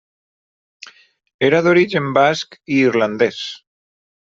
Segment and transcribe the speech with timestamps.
[1.49, 3.47] Era d'origen basc i irlandès.